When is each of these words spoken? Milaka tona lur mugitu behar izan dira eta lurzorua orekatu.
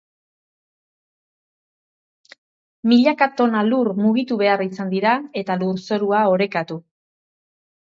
Milaka 2.93 3.29
tona 3.43 3.63
lur 3.69 3.91
mugitu 3.99 4.39
behar 4.41 4.65
izan 4.69 4.91
dira 4.97 5.15
eta 5.43 5.61
lurzorua 5.67 6.25
orekatu. 6.35 6.83